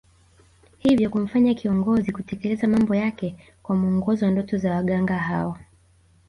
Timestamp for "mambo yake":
2.67-3.35